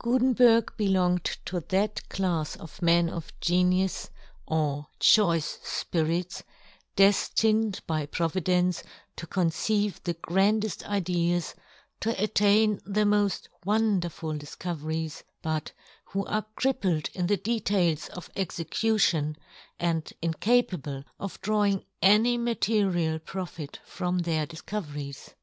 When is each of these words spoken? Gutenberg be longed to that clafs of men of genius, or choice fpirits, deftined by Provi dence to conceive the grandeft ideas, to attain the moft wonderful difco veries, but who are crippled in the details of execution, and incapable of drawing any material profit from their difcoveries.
Gutenberg 0.00 0.72
be 0.76 0.88
longed 0.88 1.30
to 1.44 1.60
that 1.68 2.02
clafs 2.08 2.56
of 2.56 2.82
men 2.82 3.08
of 3.08 3.32
genius, 3.40 4.10
or 4.44 4.88
choice 4.98 5.58
fpirits, 5.62 6.42
deftined 6.96 7.82
by 7.86 8.06
Provi 8.06 8.40
dence 8.40 8.82
to 9.14 9.28
conceive 9.28 10.02
the 10.02 10.14
grandeft 10.14 10.84
ideas, 10.88 11.54
to 12.00 12.20
attain 12.20 12.80
the 12.84 13.02
moft 13.04 13.46
wonderful 13.64 14.32
difco 14.32 14.76
veries, 14.76 15.22
but 15.40 15.70
who 16.06 16.24
are 16.26 16.44
crippled 16.56 17.08
in 17.14 17.28
the 17.28 17.36
details 17.36 18.08
of 18.08 18.28
execution, 18.34 19.36
and 19.78 20.12
incapable 20.20 21.04
of 21.20 21.40
drawing 21.42 21.84
any 22.02 22.36
material 22.36 23.20
profit 23.20 23.78
from 23.86 24.18
their 24.18 24.48
difcoveries. 24.48 25.34